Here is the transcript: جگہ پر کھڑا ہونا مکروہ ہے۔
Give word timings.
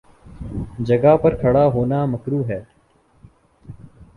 جگہ 0.79 1.15
پر 1.17 1.35
کھڑا 1.35 1.65
ہونا 1.67 1.99
مکروہ 2.05 2.47
ہے۔ 2.49 2.61